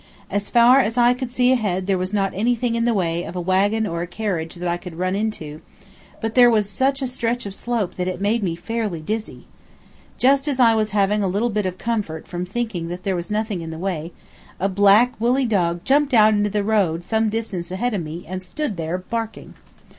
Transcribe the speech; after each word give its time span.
As 0.31 0.49
far 0.49 0.79
as 0.79 0.97
I 0.97 1.13
could 1.13 1.29
see 1.29 1.51
ahead 1.51 1.85
there 1.85 1.95
was 1.99 2.11
not 2.11 2.33
anything 2.33 2.73
in 2.73 2.85
the 2.85 2.93
way 2.95 3.23
of 3.23 3.35
a 3.35 3.39
wagon 3.39 3.85
or 3.85 4.01
a 4.01 4.07
carriage 4.07 4.55
that 4.55 4.67
I 4.67 4.75
could 4.77 4.97
run 4.97 5.15
into, 5.15 5.61
but 6.19 6.33
there 6.33 6.49
was 6.49 6.67
such 6.67 7.03
a 7.03 7.05
stretch 7.07 7.45
of 7.45 7.53
slope 7.53 7.97
that 7.97 8.07
it 8.07 8.19
made 8.19 8.41
me 8.41 8.55
fairly 8.55 8.99
dizzy. 8.99 9.45
Just 10.17 10.47
as 10.47 10.59
I 10.59 10.73
was 10.73 10.89
having 10.89 11.21
a 11.21 11.27
little 11.27 11.51
bit 11.51 11.67
of 11.67 11.77
comfort 11.77 12.27
from 12.27 12.47
thinking 12.47 12.87
there 12.87 13.15
was 13.15 13.29
nothing 13.29 13.61
in 13.61 13.69
the 13.69 13.77
way, 13.77 14.11
a 14.59 14.67
black 14.67 15.13
woolly 15.21 15.45
dog 15.45 15.81
jumped 15.85 16.15
out 16.15 16.33
into 16.33 16.49
the 16.49 16.63
road 16.63 17.03
some 17.03 17.29
distance 17.29 17.69
ahead 17.69 17.93
of 17.93 18.01
me 18.03 18.25
and 18.27 18.41
stood 18.41 18.77
there 18.77 18.97
barking. 18.97 19.53